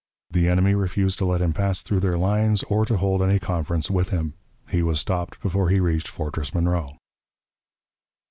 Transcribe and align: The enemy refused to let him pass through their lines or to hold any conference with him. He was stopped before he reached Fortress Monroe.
The 0.31 0.49
enemy 0.49 0.73
refused 0.73 1.19
to 1.19 1.25
let 1.25 1.43
him 1.43 1.53
pass 1.53 1.83
through 1.83 1.99
their 1.99 2.17
lines 2.17 2.63
or 2.63 2.85
to 2.85 2.97
hold 2.97 3.21
any 3.21 3.37
conference 3.37 3.91
with 3.91 4.09
him. 4.09 4.33
He 4.67 4.81
was 4.81 4.99
stopped 4.99 5.39
before 5.43 5.69
he 5.69 5.79
reached 5.79 6.07
Fortress 6.07 6.55
Monroe. 6.55 6.97